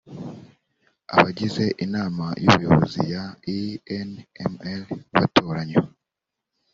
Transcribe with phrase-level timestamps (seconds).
[1.15, 3.25] abagize inama y ubuyobozi ya
[3.57, 4.77] inmr
[5.15, 5.83] batoranywa